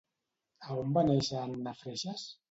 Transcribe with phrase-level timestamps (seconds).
[0.67, 2.25] A on va néixer Anna Freixas?